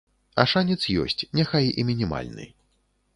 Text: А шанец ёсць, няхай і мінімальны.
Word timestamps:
А 0.43 0.45
шанец 0.53 0.77
ёсць, 1.01 1.17
няхай 1.39 1.69
і 1.83 1.85
мінімальны. 1.91 2.49